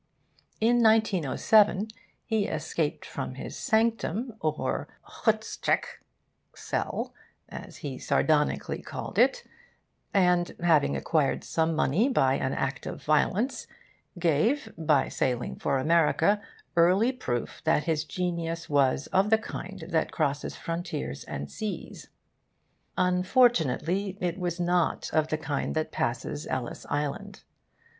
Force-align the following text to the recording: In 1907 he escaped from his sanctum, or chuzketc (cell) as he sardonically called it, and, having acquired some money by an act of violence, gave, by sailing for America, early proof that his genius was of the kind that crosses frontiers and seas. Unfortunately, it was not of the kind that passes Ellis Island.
In 0.59 0.81
1907 0.81 1.89
he 2.25 2.47
escaped 2.47 3.05
from 3.05 3.35
his 3.35 3.55
sanctum, 3.55 4.33
or 4.39 4.87
chuzketc 5.07 5.99
(cell) 6.55 7.13
as 7.49 7.77
he 7.85 7.99
sardonically 7.99 8.81
called 8.81 9.19
it, 9.19 9.43
and, 10.11 10.55
having 10.59 10.95
acquired 10.95 11.43
some 11.43 11.75
money 11.75 12.09
by 12.09 12.33
an 12.33 12.51
act 12.53 12.87
of 12.87 13.03
violence, 13.03 13.67
gave, 14.17 14.73
by 14.75 15.07
sailing 15.07 15.55
for 15.57 15.77
America, 15.77 16.41
early 16.75 17.11
proof 17.11 17.61
that 17.63 17.83
his 17.83 18.03
genius 18.03 18.67
was 18.67 19.05
of 19.13 19.29
the 19.29 19.37
kind 19.37 19.81
that 19.89 20.11
crosses 20.11 20.55
frontiers 20.55 21.23
and 21.25 21.51
seas. 21.51 22.09
Unfortunately, 22.97 24.17
it 24.19 24.39
was 24.39 24.59
not 24.59 25.11
of 25.13 25.27
the 25.27 25.37
kind 25.37 25.75
that 25.75 25.91
passes 25.91 26.47
Ellis 26.47 26.87
Island. 26.89 27.43